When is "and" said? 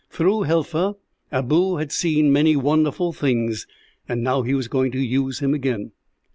4.09-4.23